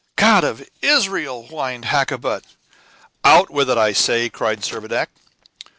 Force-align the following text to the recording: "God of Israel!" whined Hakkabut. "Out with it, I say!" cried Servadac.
"God 0.15 0.43
of 0.43 0.67
Israel!" 0.81 1.43
whined 1.45 1.85
Hakkabut. 1.85 2.43
"Out 3.23 3.51
with 3.51 3.69
it, 3.69 3.77
I 3.77 3.93
say!" 3.93 4.29
cried 4.29 4.61
Servadac. 4.63 5.09